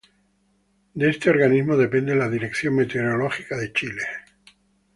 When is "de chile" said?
3.55-4.01